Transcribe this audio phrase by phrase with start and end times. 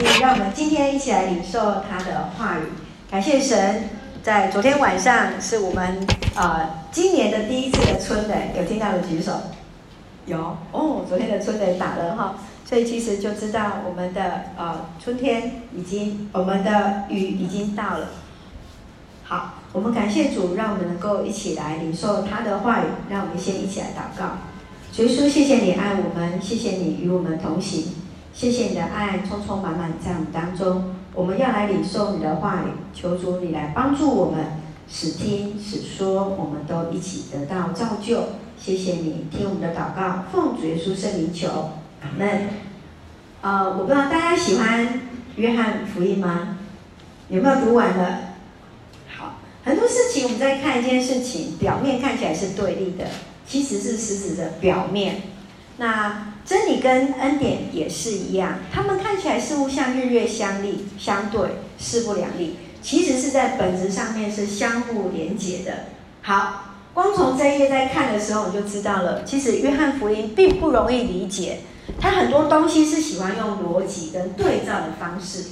[0.00, 2.62] 帝，让我们今天一起来领受他的话语。
[3.10, 3.90] 感谢神，
[4.22, 9.32] 在昨天晚上是我们呃今年的第一次的春雷，有听到的举手。
[10.26, 18.08] 有哦，昨天的春雷打了哈，所以其实就知道我们的呃春天已经，我们的雨已经到了。
[19.24, 22.84] 好，我们感谢主，让我们能够一起来领受他的话语。
[23.08, 24.26] 让我们先一起来祷告。
[24.92, 27.99] 主耶稣，谢谢你爱我们，谢谢你与我们同行。
[28.32, 34.44] 谢谢你的爱充充满满在我们当中，我们要来领受你的话语，求主你来帮助我们，
[34.88, 38.22] 使听使说，我们都一起得到造就。
[38.58, 41.48] 谢谢你听我们的祷告，奉主耶稣圣名求，
[42.02, 42.48] 阿门。
[43.42, 45.00] 呃，我不知道大家喜欢
[45.36, 46.58] 约翰福音吗？
[47.28, 48.20] 有没有读完了？
[49.16, 53.06] 好，很多事情我们在看一件事情，表面看起来是对立的，
[53.46, 55.22] 其实是实质的表面。
[55.78, 61.42] 那真理跟恩典也是一样，他们看起来似乎像日月相立、相对、
[61.78, 65.84] 势不两立，其实是在本质上面是相互连结的。
[66.22, 71.60] 好，光从这一页在看的时候，我就知道了，其实约翰福音并不容易理解，
[72.00, 75.44] 他很多东西是喜欢用逻辑跟对照的方式。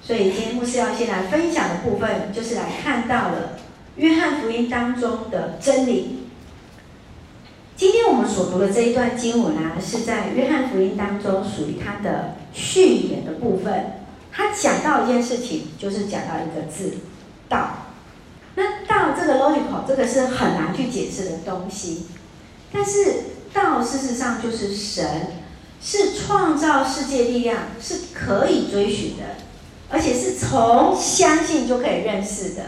[0.00, 3.58] 所以今天牧师要先来分享的部分，就是来看到了
[3.96, 6.23] 约翰福音当中的真理。
[7.76, 14.00] 今天我们所读的这一段经文啊，是在约翰福音当中属于他的序言的部分。
[14.30, 16.98] 他讲到一件事情，就是讲到一个字
[17.48, 17.86] “道”。
[18.54, 22.06] 那“道”这个 logical，这个是很难去解释的东西。
[22.72, 23.14] 但是
[23.52, 25.32] “道”事实上就是神，
[25.82, 29.24] 是创造世界力量，是可以追寻的，
[29.88, 32.62] 而且是从相信就可以认识的。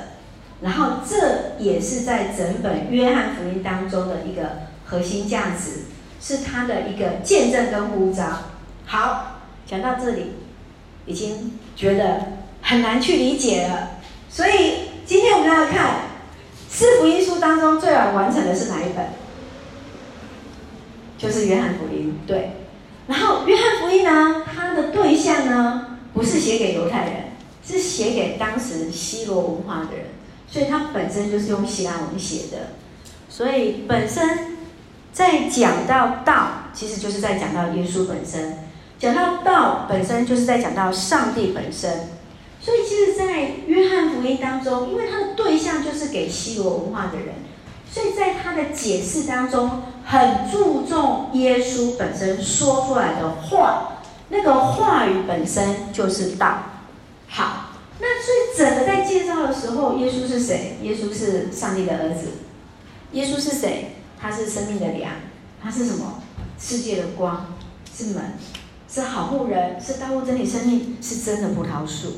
[0.62, 4.65] 然后这也是在整本约翰福音当中的一个。
[4.86, 5.82] 核心价值
[6.20, 8.24] 是他的一个见证跟呼召。
[8.86, 10.32] 好，讲到这里，
[11.06, 13.98] 已经觉得很难去理解了。
[14.30, 16.02] 所以今天我们要看
[16.70, 19.06] 四福音书当中最晚完成的是哪一本？
[21.18, 22.20] 就是约翰福音。
[22.26, 22.52] 对。
[23.08, 27.14] 然后约翰福音呢，它的对象呢，不是写给犹太人，
[27.66, 30.06] 是写给当时希罗文化的人，
[30.48, 32.68] 所以它本身就是用希腊文写的。
[33.28, 34.55] 所以本身。
[35.26, 38.52] 在讲到道，其实就是在讲到耶稣本身；
[38.96, 42.10] 讲到道本身，就是在讲到上帝本身。
[42.60, 47.34] 所以，其实，在约翰福音当中，因为他的对象就是给希罗文化的人，
[47.92, 53.98] 所以在他的解释当中，很注重耶稣本身说出来的话，
[54.28, 56.58] 那个话语本身就是道。
[57.26, 60.76] 好，那所以整个在介绍的时候，耶稣是谁？
[60.82, 62.28] 耶稣是上帝的儿子。
[63.12, 63.95] 耶稣是谁？
[64.18, 65.12] 它是生命的粮，
[65.62, 66.22] 它是什么？
[66.58, 67.54] 世界的光，
[67.94, 68.32] 是门，
[68.90, 72.12] 是好牧人，是道路真理生命，是真的葡萄树。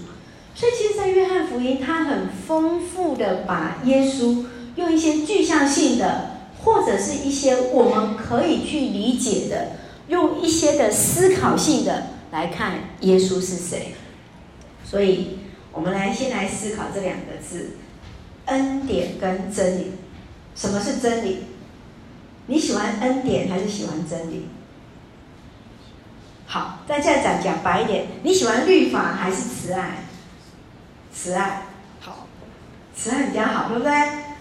[0.55, 4.45] 所以，其实，在约翰福音，他很丰富的把耶稣
[4.77, 6.31] 用一些具象性的，
[6.65, 9.73] 或者是一些我们可以去理解的，
[10.09, 13.95] 用一些的思考性的来看耶稣是谁。
[14.85, 15.39] 所以，
[15.73, 17.77] 我们来先来思考这两个字：
[18.47, 19.93] 恩典跟真理。
[20.55, 21.45] 什么是真理？
[22.49, 24.49] 你喜欢恩典还是喜欢真理？
[26.47, 30.05] 好，再再讲讲白一点，你喜欢律法还是慈爱？
[31.15, 31.65] 慈爱，
[32.01, 32.27] 好，
[32.97, 33.93] 慈爱比较好，对不对？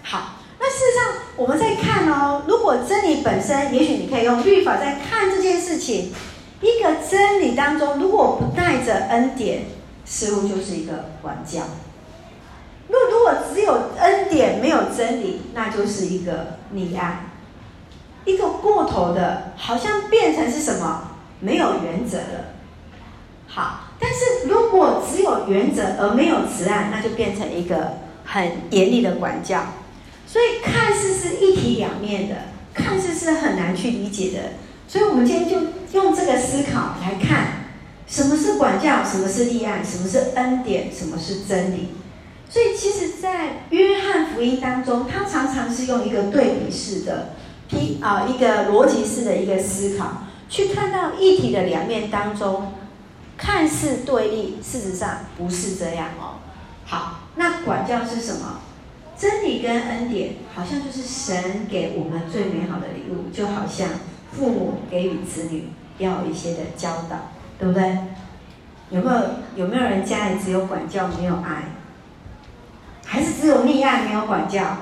[0.04, 6.14] 好，那事实上我们在看哦，如果真理本身，也许你可以用律法在看这件事情。
[6.60, 9.66] 一个真理当中，如果不带着恩典，
[10.06, 11.60] 似乎就是一个管教。
[12.88, 17.27] 若如果只有恩典没有真理，那就是一个溺爱。
[18.28, 21.12] 一个过头的，好像变成是什么？
[21.40, 22.54] 没有原则了。
[23.48, 29.64] 好，但是如果只有原则而没有慈爱，那就变成一个很严厉的管教。
[30.28, 32.36] 所以看似是一体两面的，
[32.74, 34.40] 看似是很难去理解的。
[34.90, 37.70] 所以我们今天就用这个思考来看，
[38.08, 41.94] 什么是管教，什么是立案，什么是恩典，什么是真理。
[42.50, 47.30] 所以其实，在约翰福音当中，他常常是用一个对比式的。
[47.68, 52.74] 批啊，一个逻辑式的一个思考，去看到一体的两面当中，
[53.38, 56.40] 看似对立，事实上不是这样哦。
[56.86, 58.62] 好，那管教是什么？
[59.18, 63.90] 真理跟恩典，好像就是神给我们最美好的礼物，就好像
[64.32, 67.98] 父母给予子女要一些的教导，对不对？
[68.90, 69.22] 有没有
[69.56, 71.64] 有没有人家里只有管教没有爱？
[73.06, 74.78] 还是只有溺爱没有管教？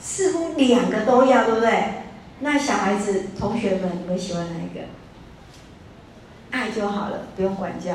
[0.00, 2.02] 似乎两个都要，对不对？
[2.40, 4.80] 那小孩子、同学们，你们喜欢哪一个？
[6.50, 7.94] 爱就好了，不用管教。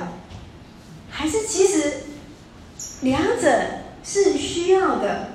[1.09, 1.94] 还是其实
[3.01, 3.62] 两者
[4.03, 5.30] 是需要的？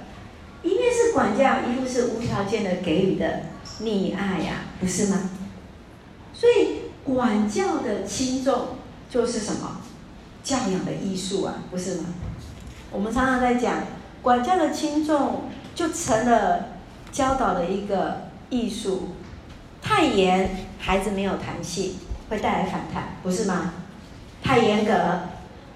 [0.62, 3.42] 一面是管教，一面是无条件的给予的
[3.82, 5.30] 溺爱呀，不是吗？
[6.32, 8.78] 所以管教的轻重
[9.08, 9.80] 就是什么？
[10.42, 12.06] 教养的艺术啊，不是吗？
[12.90, 13.82] 我们常常在讲
[14.22, 15.44] 管教的轻重，
[15.76, 16.70] 就成了
[17.12, 19.10] 教导的一个艺术。
[19.80, 21.94] 太严，孩子没有弹性，
[22.28, 23.74] 会带来反弹，不是吗？
[24.42, 24.92] 太严格，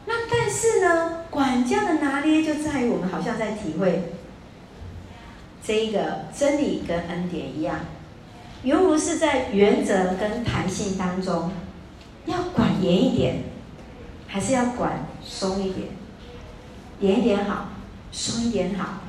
[0.07, 4.15] 那但是呢，管教的拿捏就在于我们好像在体会。
[5.63, 7.81] 这一个真理跟恩典一样，
[8.65, 11.53] 犹如是在原则跟弹性当中，
[12.27, 13.45] 要管严一点，
[14.27, 15.89] 还是要管松一点？
[16.99, 17.69] 严一点好，
[18.11, 19.00] 松一点好。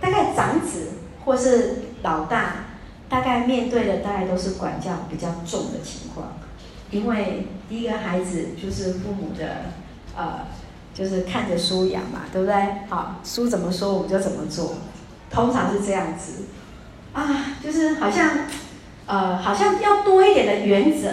[0.00, 0.90] 大概长子
[1.24, 2.66] 或是老大，
[3.08, 6.38] 大概面对的大概都是管教比较重的情况，
[6.90, 9.72] 因为第一个孩子就是父母的，
[10.16, 10.40] 呃，
[10.94, 12.54] 就是看着书养嘛，对不对？
[12.88, 14.74] 好，书怎么说我们就怎么做。
[15.30, 16.44] 通常是这样子，
[17.12, 18.30] 啊，就是好像，
[19.06, 21.08] 呃，好像要多一点的原则。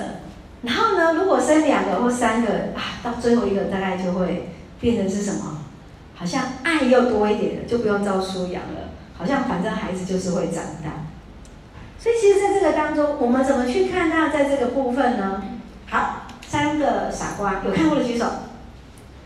[0.61, 4.49] 然后呢，如果生两个或三个，啊，到最后一个大概就会
[4.79, 5.54] 变成是什么？
[6.15, 8.89] 好像爱又多一点了，就不用照书养了。
[9.17, 11.05] 好像反正孩子就是会长大。
[11.99, 15.43] 所以其实在这个当中，我们怎么去看他在这个部分呢？
[15.89, 18.25] 好，三个傻瓜，有看过的举手。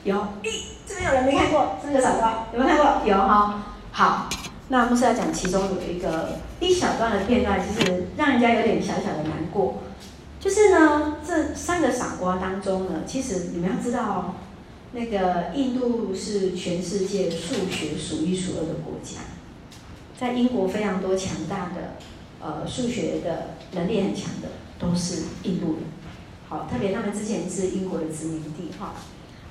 [0.03, 3.07] 有，咦，这边有人没看过三个傻瓜，有没有看过？
[3.07, 4.29] 有哈，好。
[4.71, 9.79] 那牧师要讲其中有一个一小段的片段，其实让人家有点小小的难过。
[10.39, 14.35] 就是呢，这三个傻瓜当中呢，其实你们要知道哦，
[14.91, 19.21] 那个印度是全世界数学数一数二的国家，
[20.19, 21.95] 在英国非常多强大的
[22.41, 24.49] 呃数学的能力很强的
[24.79, 25.83] 都是印度人。
[26.47, 28.95] 好，特别他们之前是英国的殖民地哈，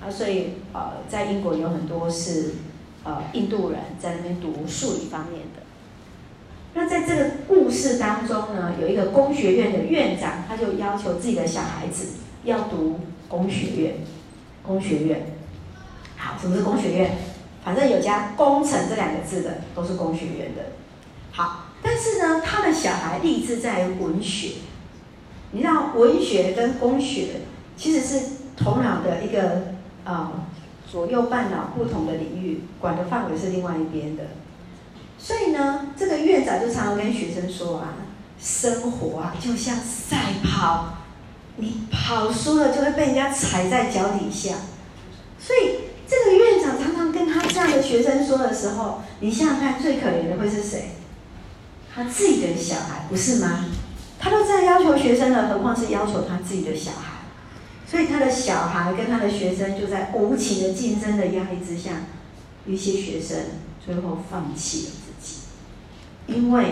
[0.03, 2.55] 啊，所以呃在英国有很多是。
[3.05, 5.63] 呃，印度人在那边读数理方面的。
[6.75, 12.09] 那在这个故事当中呢，有一个工学院的院长，他就要求自己的小孩子
[12.45, 12.99] 要读
[13.29, 13.95] 工学院。
[14.69, 15.33] 工学院，
[16.17, 17.17] 好，什么是工学院？
[17.65, 20.63] 反正有加“工程”这两个字的，都是工学院的。
[21.33, 24.51] 好，但是呢，他的小孩立志在文学。
[25.53, 27.41] 你知道，文学跟工学
[27.77, 28.27] 其实是
[28.57, 29.73] 头脑的一个
[30.05, 30.45] 啊。
[30.91, 34.23] 左右半脑不同的领域，管的范围是另外一边的，
[35.19, 37.93] 所以呢，这个院长就常常跟学生说啊，
[38.41, 40.95] 生活啊就像赛跑，
[41.59, 44.55] 你跑输了就会被人家踩在脚底下。
[45.39, 50.93] 所以这个院长常常跟他这样的学生说的时候，你想想看，最可怜的会是谁？
[51.95, 53.67] 他自己的小孩，不是吗？
[54.19, 57.19] 他都这样要求学生了，何况是要求他自己的小孩？
[57.87, 61.91] 所以他的小孩跟他的学生就在无情的竞争的压力之下，
[62.67, 63.39] 有些学生
[63.85, 65.39] 最后放弃了自己，
[66.27, 66.67] 因为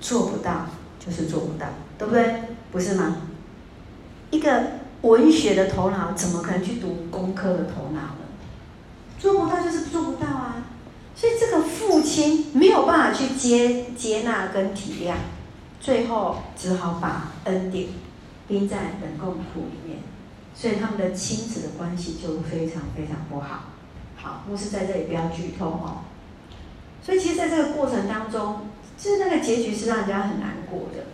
[0.00, 0.66] 做不到
[0.98, 1.66] 就是做不到，
[1.98, 2.34] 对不对？
[2.70, 3.16] 不是吗？
[4.32, 4.62] 一个
[5.02, 8.26] 文学的头脑怎么可能去读工科的头脑呢？
[9.18, 10.66] 做不到就是做不到啊！
[11.14, 15.14] 所以这个父亲没有办法去接接纳跟体谅，
[15.80, 17.88] 最后只好把恩典
[18.48, 19.98] 冰在冷宫库里面。
[20.54, 23.64] 所以他们的亲子的关系就非常非常不好。
[24.16, 26.02] 好，牧师在这里不要剧透哦。
[27.02, 31.04] 所以其实在这个过程当中，就是那个结局是让人家很难过的。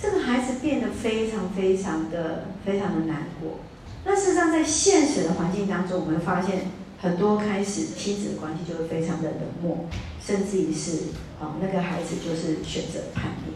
[0.00, 3.58] 这个孩子变得非常非常的非常的难过。
[4.04, 9.86] 那事实上，在现实的环境当中，我们会发现很多开始亲子关系就会非常的冷漠，
[10.24, 11.08] 甚至于是
[11.40, 13.54] 啊，那个孩子就是选择叛逆。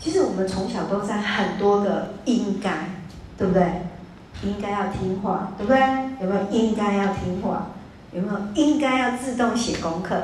[0.00, 2.90] 其实我们从小都在很多的应该。
[3.36, 3.64] 对不对？
[4.44, 5.80] 应该要听话，对不对？
[6.20, 7.72] 有没有应该要听话？
[8.12, 10.22] 有没有应该要自动写功课？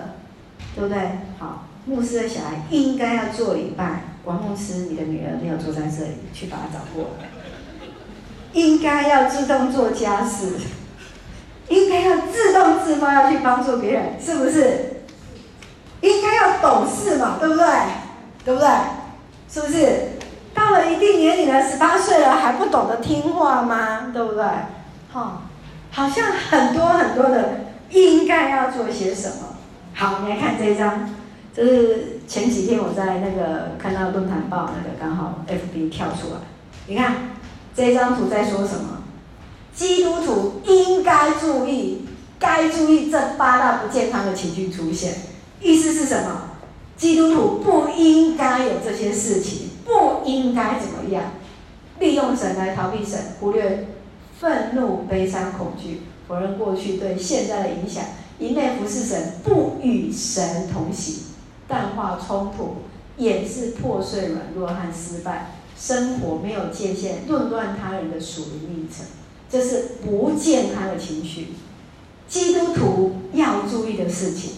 [0.76, 1.18] 对不对？
[1.36, 4.04] 好，牧师的小孩应该要做礼拜。
[4.24, 7.28] 王牧师，你的女儿没有坐在这里，去把她找过来。
[8.52, 10.54] 应该要自动做家事，
[11.68, 15.04] 应该要自动自发要去帮助别人，是不是？
[16.00, 17.66] 应该要懂事嘛，对不对？
[18.44, 18.68] 对不对？
[19.48, 20.10] 是不是？
[20.52, 24.10] 到了一定年龄了，十八岁了还不懂得听话吗？
[24.12, 24.44] 对不对？
[25.12, 25.42] 好，
[25.92, 29.56] 好像很多很多的应该要做些什么。
[29.94, 31.08] 好，你来看这一张，
[31.54, 36.40] 这是前几天我在那个看到论坛报那个刚好 FB 跳出来，
[36.86, 37.30] 你看
[37.74, 39.02] 这张图在说什么？
[39.74, 42.06] 基督徒应该注意，
[42.38, 45.14] 该注意这八大不健康的情绪出现，
[45.60, 46.50] 意思是什么？
[46.96, 49.70] 基督徒不应该有这些事情。
[49.82, 51.32] 不应该怎么样？
[51.98, 53.88] 利用神来逃避神，忽略
[54.38, 58.04] 愤怒、悲伤、恐惧，否认过去对现在的影响，
[58.38, 61.29] 一昧服侍神，不与神同行，
[61.70, 62.82] 淡化冲突，
[63.16, 69.06] 掩饰破碎、软弱和失败，生活没有界限，论断他人的属灵历程，
[69.48, 71.54] 这是不健康的情绪。
[72.28, 74.54] 基督徒要注意的事情，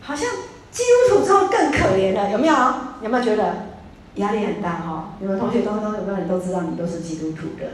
[0.00, 0.28] 好像
[0.70, 2.54] 基督徒之后更可怜了，有没有？
[3.02, 3.66] 有没有觉得
[4.14, 4.70] 压力很大？
[4.76, 7.72] 哈，你们同学当中有没有人都知道你都是基督徒的？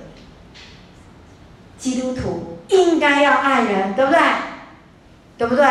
[1.78, 4.20] 基督徒应该要爱人，对不对？
[5.38, 5.64] 对不对？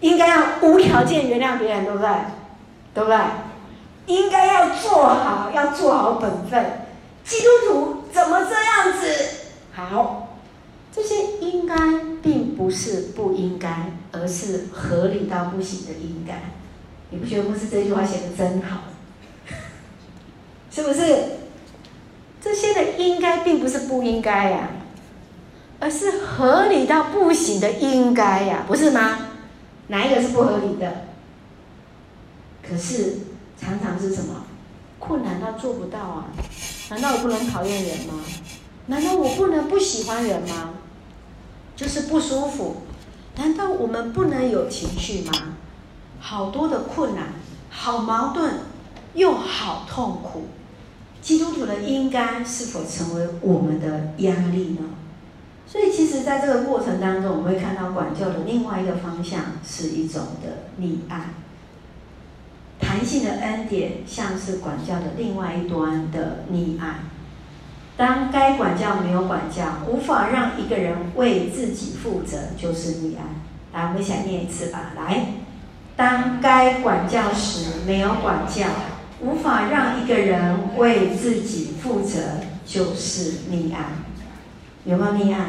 [0.00, 2.08] 应该要无条件原谅别人，对不对？
[2.94, 3.18] 对不对？
[4.06, 6.64] 应该要做好，要做好本分。
[7.24, 9.08] 基督徒怎么这样子？
[9.74, 10.36] 好，
[10.94, 11.76] 这些应该
[12.22, 16.40] 并不是不应该，而是合理到不行的应该。
[17.10, 18.82] 你不觉得牧师这句话写的真好？
[20.70, 21.38] 是不是？
[22.40, 24.68] 这些的应该并不是不应该呀。
[25.78, 29.25] 而是合理到不行的应该呀，不是吗？
[29.88, 31.06] 哪一个是不合理的？
[32.62, 33.18] 可是
[33.60, 34.44] 常常是什么？
[34.98, 36.26] 困难到做不到啊？
[36.90, 38.14] 难道我不能讨厌人吗？
[38.86, 40.70] 难道我不能不喜欢人吗？
[41.76, 42.82] 就是不舒服。
[43.36, 45.32] 难道我们不能有情绪吗？
[46.18, 47.34] 好多的困难，
[47.70, 48.54] 好矛盾，
[49.14, 50.46] 又好痛苦。
[51.20, 54.84] 基督徒的应该是否成为我们的压力呢？
[55.66, 61.30] 所以，其实，在这个过程当中，我们会看到管教的另外一个方向是一种的溺爱。
[62.78, 67.00] 弹性的恩典像是管教的另外一端的溺爱。
[67.96, 73.24] 当该管教没有管教，无法让一个人为自己负责，就是溺爱。
[73.72, 74.92] 来，我们一起来念一次吧。
[74.96, 75.26] 来，
[75.96, 78.66] 当该管教时没有管教，
[79.20, 82.20] 无法让一个人为自己负责，
[82.64, 83.86] 就是溺爱。
[84.86, 85.48] 有没有溺爱？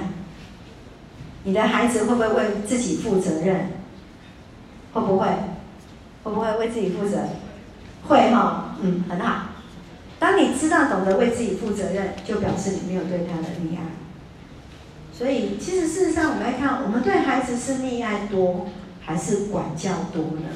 [1.43, 3.69] 你的孩子会不会为自己负责任？
[4.93, 5.27] 会不会？
[6.23, 7.19] 会不会为自己负责？
[8.07, 9.43] 会哈，嗯，很好。
[10.19, 13.83] 当你知道懂得为自己负责任，就表示你没有对他的溺爱。
[15.13, 18.67] 所以，其实事实上，我们来看，我们对孩子是溺爱多
[19.05, 20.49] 还是管教多呢？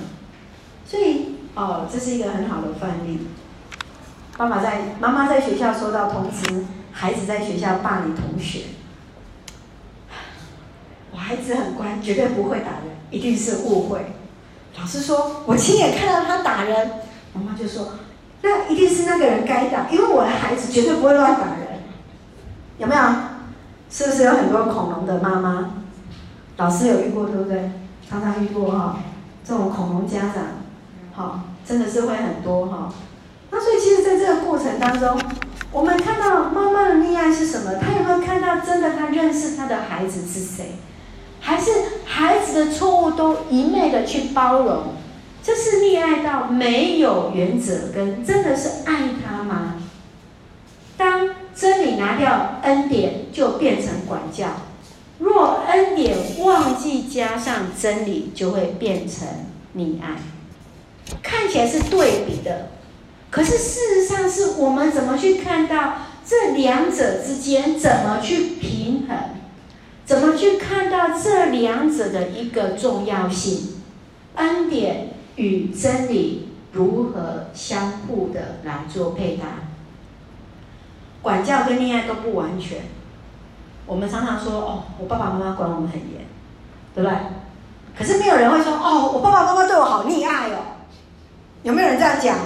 [0.86, 3.28] 所以，哦，这是一个很好的范例。
[4.38, 6.66] 爸爸在，妈妈在学校收到通知。
[6.91, 8.62] 孩子在学校霸凌同学，
[11.12, 14.13] 我孩子很乖，绝对不会打人，一定是误会。
[14.79, 16.91] 老师说，我亲眼看到他打人，
[17.33, 17.93] 妈妈就说，
[18.41, 21.81] 那一定是那个人该打，因为我的孩子绝对不会乱打人。
[22.77, 23.01] 有没有？
[23.89, 25.71] 是不是有很多恐龙的妈妈？
[26.57, 27.71] 老师有遇过，对不对？
[28.10, 29.00] 常常遇过哈，
[29.43, 30.43] 这种恐龙家长，
[31.13, 32.93] 好，真的是会很多哈。
[33.50, 35.19] 那所以，其实在这个过程当中。
[35.72, 37.75] 我们看到妈妈的溺爱是什么？
[37.75, 40.74] 她有没有看到真的她认识她的孩子是谁？
[41.40, 41.72] 还是
[42.06, 44.84] 孩子的错误都一昧的去包容？
[45.42, 49.75] 这是溺爱到没有原则跟真的是爱他吗？
[50.98, 54.48] 当真理拿掉恩典，就变成管教；
[55.20, 59.28] 若恩典忘记加上真理，就会变成
[59.75, 60.18] 溺爱。
[61.24, 62.71] 看起来是对比的。
[63.32, 69.18] 可是事实上，是我们怎么去看到这两者之间怎么去平衡？
[70.06, 73.82] 怎么去看到这两者的一个重要性？
[74.36, 79.46] 恩典与真理如何相互的来做配搭？
[81.22, 82.80] 管教跟溺爱都不完全。
[83.86, 86.26] 我们常常说：“哦，我爸爸妈妈管我们很严，
[86.94, 87.18] 对不对？”
[87.98, 90.84] 可是没有人会说：“哦，我爸爸妈妈对我好溺爱哦。”
[91.64, 92.38] 有没有人这样讲？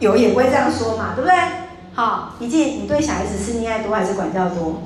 [0.00, 1.36] 有也不会这样说嘛，对不对？
[1.94, 4.82] 好，一静，你对小孩子是溺爱多还是管教多？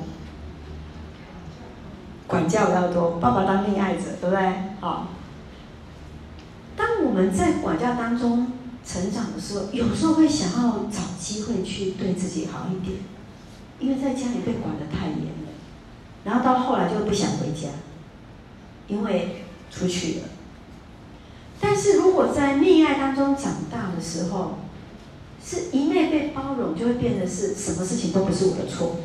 [2.25, 4.53] 管教比较多，爸爸当溺爱者，对不对？
[4.79, 5.09] 好，
[6.75, 8.53] 当我们在管教当中
[8.83, 12.97] 成长的时候，有时候会想要找机会去对自己好一点，
[13.79, 15.53] 因为在家里被管得太严了，
[16.23, 17.67] 然后到后来就不想回家，
[18.87, 20.21] 因为出去了。
[21.61, 24.57] 但是如果在溺爱当中长大的时候，
[25.45, 28.97] 是一昧被包容，就会变得是什么事情都不是我的错，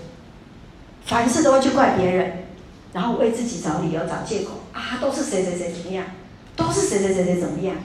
[1.04, 2.45] 凡事都会去怪别人，
[2.92, 6.07] 然后为自己找理由、找借口啊，都是谁谁谁怎么样，
[6.54, 7.76] 都是谁谁谁谁怎么样。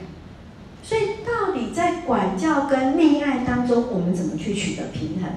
[0.82, 5.30] 所以到底在管教跟溺爱当中，我们怎么去取得平衡？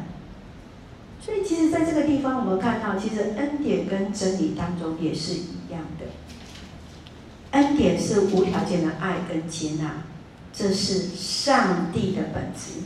[1.19, 6.05] 所以其实在这个地方，我们看到，其实恩典跟真理当中也是一样的。
[7.51, 10.03] 恩典是无条件的爱跟接纳，
[10.53, 12.81] 这是上帝的本质。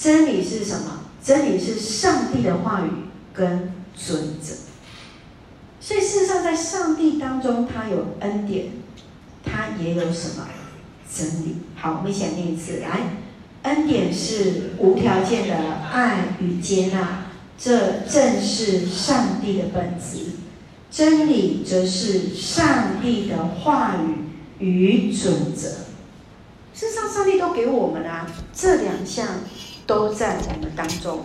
[0.00, 1.00] 真理是什么？
[1.22, 2.90] 真理是上帝的话语
[3.34, 4.54] 跟准则。
[5.78, 8.68] 所以事实上，在上帝当中，他有恩典，
[9.44, 10.48] 他也有什么
[11.14, 11.56] 真理？
[11.76, 12.78] 好，我们一起来念一次。
[12.80, 13.18] 来，
[13.64, 15.54] 恩典是无条件的
[15.92, 17.26] 爱与接纳，
[17.58, 20.30] 这正是上帝的本质。
[20.90, 25.68] 真理则是上帝的话语与准则。
[26.72, 29.26] 事实上，上帝都给我们啊，这两项
[29.90, 31.22] 都在我们当中。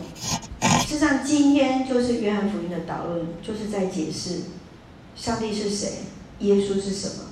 [0.59, 4.41] 事实上，今天就是约翰福音的导论，就是在解释
[5.15, 5.89] 上帝是谁，
[6.39, 7.25] 耶稣是什么。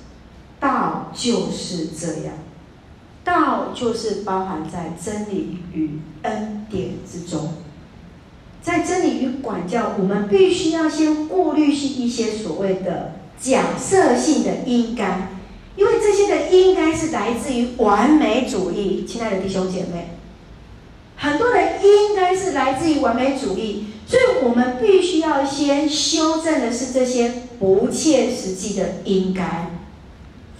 [0.60, 2.34] 道就是这样，
[3.24, 7.54] 道就是包含在真理与恩典之中。
[8.62, 15.32] 在真理与管教，我们必须要先过滤一些所谓的假设性的应该，
[15.74, 20.10] 因为这些的应该是来自于完美主义，亲爱的弟兄姐妹。
[21.24, 29.70] 很多人应该是来自于完美主义，所以我们必须要先修正的是这些不切实际的应该。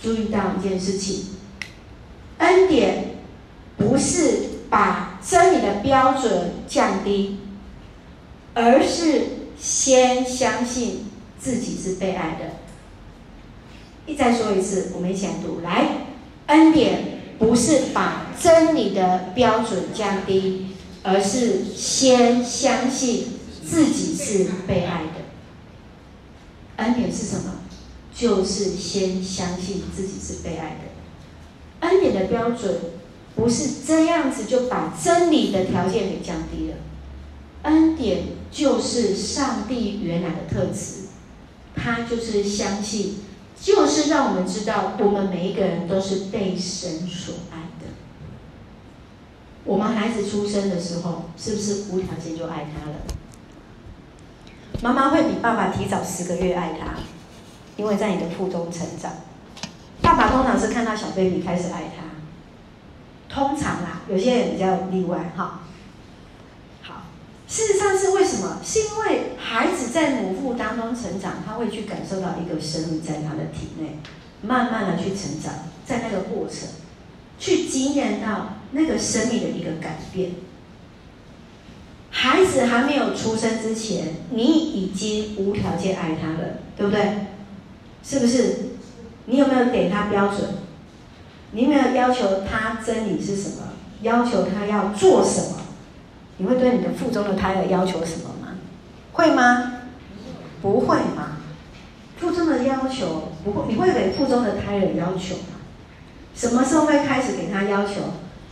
[0.02, 1.26] 注意到一件事情，
[2.38, 3.16] 恩典
[3.76, 4.38] 不是
[4.70, 7.40] 把真理的标准降低，
[8.54, 9.22] 而是
[9.58, 12.56] 先相信自己是被爱的。
[14.06, 15.88] 一再说一次，我们一起来读，来，
[16.46, 17.12] 恩典。
[17.36, 20.68] 不是把真理的标准降低，
[21.02, 23.28] 而是先相信
[23.66, 25.24] 自己是被爱的。
[26.76, 27.52] 恩典是什么？
[28.14, 31.88] 就是先相信自己是被爱的。
[31.88, 32.76] 恩典的标准
[33.34, 36.76] 不是这样子就把真理的条件给降低了。
[37.62, 41.08] 恩典就是上帝原来的特质，
[41.74, 43.16] 他就是相信。
[43.60, 47.63] 就是让我们知道，我们每一个人都是被神所爱。
[49.64, 52.96] 我们孩子出生的时候，是不是无条件就爱他了？
[54.82, 57.00] 妈妈会比爸爸提早十个月爱他，
[57.76, 59.12] 因为在你的腹中成长。
[60.02, 65.60] 爸爸通常是看到小 baby 开始爱他，通常啦，有些人比较例外哈。
[67.46, 68.58] 事实上是为什么？
[68.64, 73.98] 是因为孩子在母腹当中成长，他会去感受到一个生命在他的体内，
[74.42, 75.52] 慢慢的去成长，
[75.86, 76.68] 在那个过程，
[77.38, 80.30] 去经验到那个生命的一个改变。
[82.10, 87.26] 孩子还没有出生之前，你已经无条件爱他了，对不对？
[88.02, 88.56] 是不是？
[89.26, 90.40] 你有没有给他标准？
[91.52, 93.72] 你有没有要求他真理是什么？
[94.02, 95.60] 要求他要做什么？
[96.36, 98.56] 你会对你的腹中的胎儿要求什么吗？
[99.12, 99.72] 会吗？
[100.60, 101.38] 不会吗？
[102.18, 105.36] 腹中的要求不会，你会给腹中的胎儿要求？
[106.34, 108.00] 什么时候会开始给他要求？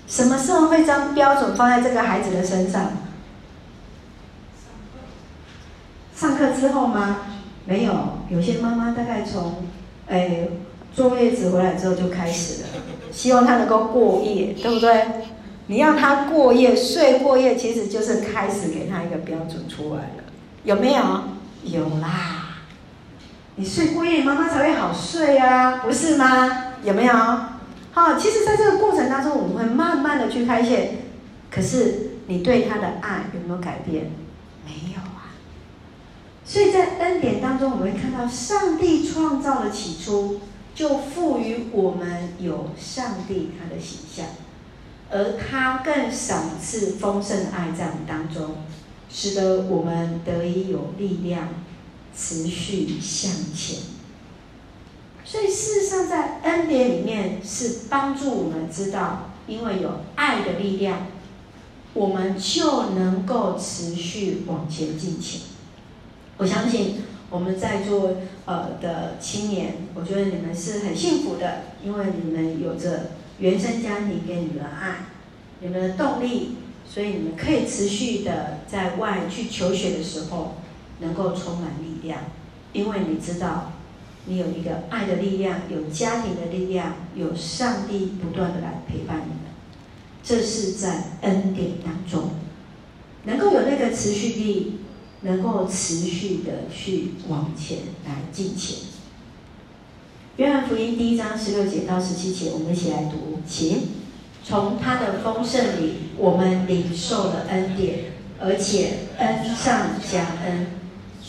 [0.07, 2.93] 什么时候会将标准放在这个孩子的身上？
[6.15, 7.19] 上课之后吗？
[7.65, 9.65] 没有，有些妈妈大概从
[10.09, 10.49] 哎
[10.95, 12.69] 坐月子回来之后就开始了，
[13.11, 15.07] 希望他能够过夜，对不对？
[15.69, 20.25] 你让他过夜，睡过夜，其实就是开始给他一个标准出来了，
[20.65, 21.03] 有没有？
[21.65, 22.59] 有啦。
[23.57, 26.75] 你睡过夜，妈妈才会好睡啊，不是吗？
[26.83, 27.15] 有没有？
[27.93, 30.99] 好，其实在这个过程当中，我们会慢慢的去开线。
[31.51, 34.11] 可是你对他的爱有没有改变？
[34.65, 35.37] 没有啊。
[36.45, 40.41] 所以在恩典当中，我们会看到上帝创造的起初，
[40.75, 44.27] 就赋予我们有上帝他的形象。
[45.11, 48.57] 而他更赏赐丰盛的爱在我们当中，
[49.11, 51.49] 使得我们得以有力量
[52.17, 53.79] 持续向前。
[55.25, 61.07] 所以事实上，在恩典里面是帮助我们知道，因为有爱的力量，
[61.95, 65.43] 我们就能够持续往前进行。
[66.37, 73.11] 我相信我们在座呃的青年，我觉得你们是很幸福的，因为你们有着。
[73.39, 75.07] 原生家庭给你们的爱，
[75.59, 76.59] 你们的动力，
[76.89, 80.59] 所以你们可以持续的在外去求学的时候，
[81.01, 82.21] 能够充满力量，
[82.73, 83.72] 因为你知道，
[84.27, 89.53] 你有一个爱的力量，有家庭的力量，有上帝不断的来陪伴你们，
[90.23, 92.31] 这是在恩典当中，
[93.25, 94.79] 能够有那个持续力，
[95.23, 98.79] 能够持续的去往前来进前。
[100.37, 104.03] 约翰福音第一章十六节到十七节，我们一起来读，请。
[104.45, 110.82] 从他的丰盛里，我们领受了恩典，而且恩上加恩。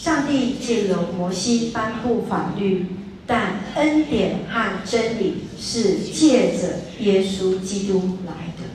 [0.03, 2.87] 上帝借由摩西颁布法律，
[3.25, 8.65] 但恩典和真理是借着耶稣基督来的。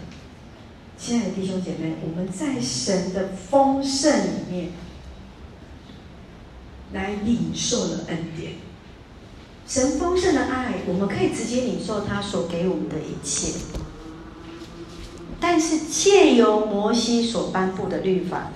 [0.97, 4.71] 亲爱的弟兄姐妹，我们在神的丰盛里面，
[6.95, 8.53] 来领受了恩典。
[9.67, 13.53] 神丰盛的爱，我们可以直接领受他所给我们的一切。
[15.38, 18.51] 但是借由摩西所颁布的律法，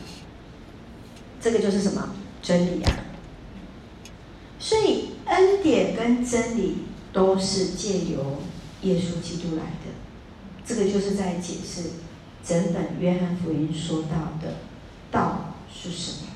[1.38, 2.92] 这个就是什么真理啊？
[4.58, 6.78] 所以恩典跟真理
[7.12, 8.38] 都是借由
[8.82, 9.92] 耶稣基督来的。
[10.64, 11.90] 这个就是在解释
[12.44, 14.54] 整本约翰福音说到的
[15.10, 16.28] 道是什么？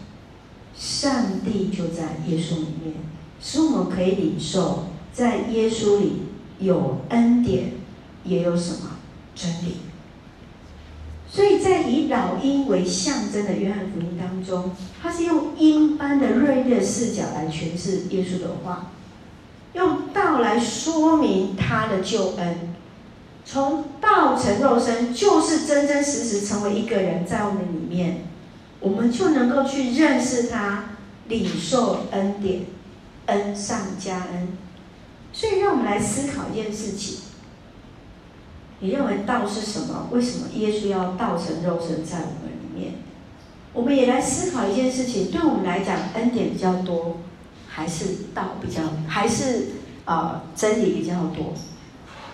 [0.77, 2.95] 上帝就在耶稣里面，
[3.41, 6.23] 使我们可以领受在耶稣里
[6.59, 7.73] 有恩典，
[8.25, 8.99] 也有什么
[9.35, 9.77] 真理。
[11.29, 14.71] 所以在以老鹰为象征的约翰福音当中，
[15.03, 18.93] 他是用鹰般的锐利的视角来诠释耶稣的话，
[19.75, 22.75] 用道来说明他的救恩。
[23.45, 28.25] 从道成肉身，就是真真实实成为一个人，在我们里面，
[28.81, 30.97] 我们就能够去认识他，
[31.29, 32.63] 领受恩典，
[33.27, 34.49] 恩上加恩。
[35.33, 37.19] 所以，让我们来思考一件事情。
[38.81, 40.09] 你认为道是什么？
[40.13, 42.95] 为什么耶稣要道成肉身在我们里面？
[43.73, 47.19] 我们也来思考一件事情：对我们来讲，恩典比较多，
[47.69, 49.69] 还是道比较，还是
[50.05, 51.55] 啊、真理比较多？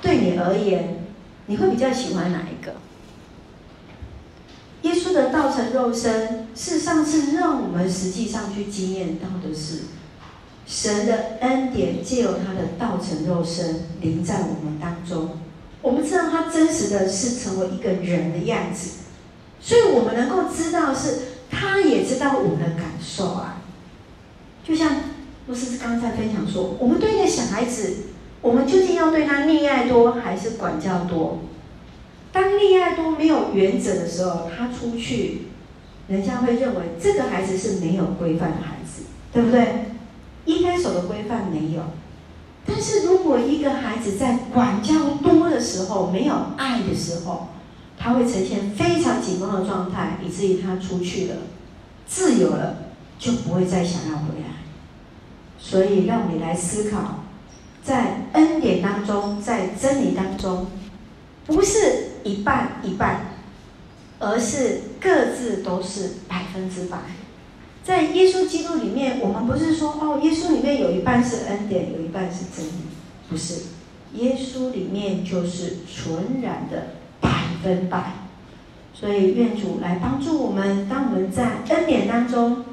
[0.00, 1.04] 对你而言，
[1.46, 2.74] 你会比较喜欢哪一个？
[4.82, 9.82] 耶稣的道成肉身，事实上是让我们实际上去经验到的是
[10.66, 15.38] 神的恩典，借由他的道成肉身临在我们当中。
[15.82, 19.00] 我们知道他真实的是成为一个人的样子，
[19.60, 21.18] 所以我们能够知道是，
[21.50, 23.62] 他也知道我们的感受啊。
[24.64, 24.96] 就像
[25.46, 27.94] 牧师刚才分享说，我们对一个小孩子，
[28.40, 31.40] 我们究竟要对他溺爱多还是管教多？
[32.32, 35.48] 当溺爱多没有原则的时候，他出去，
[36.06, 39.86] 人家会认为这个孩子是没有规范的孩子，对不对？
[40.44, 41.82] 应该守的规范没有。
[42.64, 47.48] 但是如果一个孩子在管教多的时候，没有爱的时候，
[47.98, 51.36] 他会呈现非常紧绷的状态，以至于他出去了，
[52.06, 52.76] 自由了，
[53.18, 54.62] 就不会再想要回来。
[55.58, 57.24] 所以，让我们来思考，
[57.82, 60.66] 在恩典当中，在真理当中，
[61.46, 63.26] 不是一半一半，
[64.18, 66.98] 而是各自都是百分之百。
[67.84, 72.70] 在耶稣基督里面，我们不是说哦，耶稣里面有一半是恩典，有一半是真理，
[73.28, 73.62] 不是。
[74.14, 76.88] 耶稣里面就是纯然的
[77.20, 77.30] 百
[77.62, 78.12] 分百。
[78.94, 82.64] 所以愿主来帮助我们，当我们在恩典当中，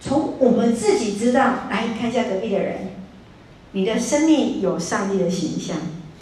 [0.00, 2.94] 从我们自己知道，来看一下隔壁的人，
[3.70, 5.76] 你的生命有上帝的形象，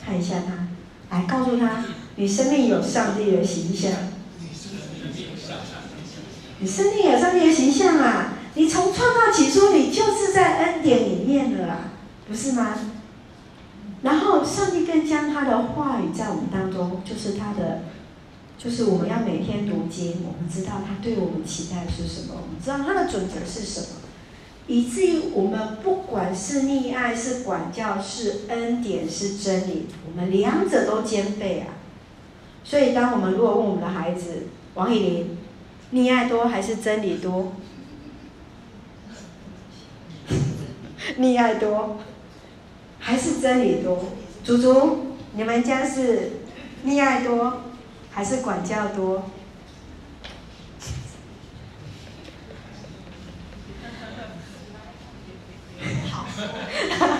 [0.05, 1.85] 看一下他，来告诉他，
[2.17, 3.93] 你生命有上帝的形象。
[6.61, 8.35] 你生命有上帝的形象啊！
[8.55, 11.91] 你从创造起初，你就是在恩典里面的啦，
[12.29, 12.75] 不是吗？
[14.03, 17.83] 然后上帝更将他的话语在我们当中，就是他的，
[18.59, 23.87] 就是我们要每天读经，我们知道他对我们期待是什么，我们知道他的准则是什么，
[24.67, 31.79] 以至于我们不管是溺爱、是管教、是恩典、是真理，我们两者都兼备啊。
[32.65, 35.39] 所以，当我们如果问我们的孩子王以琳。
[35.93, 37.53] 溺爱多还是真理多？
[41.19, 41.99] 溺爱多
[42.99, 44.13] 还是真理多？
[44.45, 46.33] 祖祖，你们家是
[46.85, 47.63] 溺爱多
[48.11, 49.31] 还是管教多？
[56.11, 56.27] 好，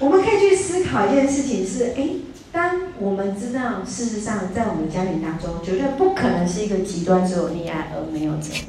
[0.00, 2.08] 我们可以去思考一件事情是：哎。
[2.54, 8.64] 当我们知道，事实上，在我们家庭当中，绝对不可能是一个极端，只有溺爱而没有真理，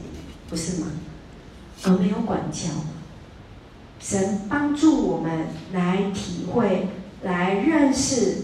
[0.50, 0.88] 不是吗？
[1.84, 2.70] 而没有管教。
[4.00, 6.88] 神帮助我们来体会、
[7.22, 8.38] 来认识。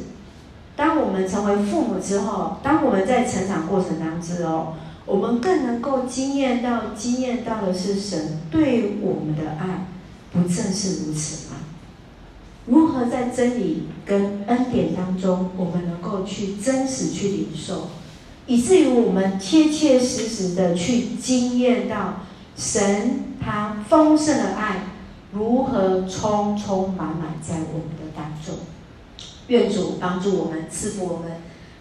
[0.76, 4.74] 当我们成为父母之后，当我们在成长过程当中哦，
[5.08, 9.88] 我们更能够经验到、经验到的是神对我们的爱，
[10.32, 11.56] 不正是如此吗？
[12.68, 17.90] 如何在真理跟恩典当中，我们能够去真实去领受，
[18.46, 22.20] 以至于我们切切实实的去经验到
[22.56, 24.84] 神他丰盛的爱
[25.32, 28.56] 如何充充满满在我们的当中。
[29.48, 31.32] 愿主帮助我们，赐福我们，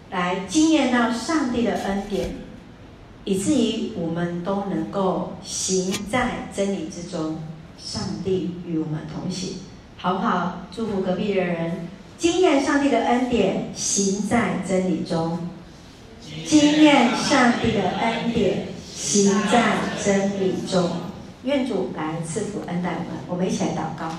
[0.09, 2.35] 来经验到上帝的恩典，
[3.23, 7.37] 以至于我们都能够行在真理之中。
[7.77, 9.55] 上帝与我们同行。
[10.03, 10.61] 好不好？
[10.75, 11.87] 祝福隔壁的人，
[12.17, 15.37] 经验上帝的恩典，行在真理中。
[16.43, 19.61] 经验上帝的恩典，行在
[20.03, 20.89] 真理中。
[21.43, 23.21] 愿主来赐福恩待我们。
[23.27, 24.11] 我们一起来祷告。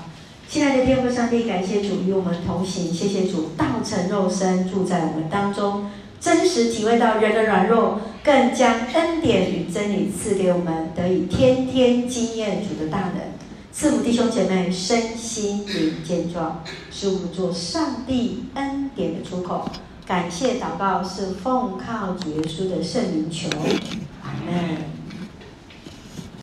[0.47, 5.89] 亲爱的天父上帝，感谢主与我们同行，谢谢主道成肉身住在我们当中，
[6.21, 13.32] 真实体会到人的软弱，更将恩典与真理赐给我们，得以天天经验主的大能。
[13.75, 19.67] 赐福弟兄姐妹身心灵健壮，使我们做上帝恩典的出口。
[20.05, 23.49] 感谢祷告是奉靠主耶稣的圣灵求，
[24.21, 25.02] 阿门。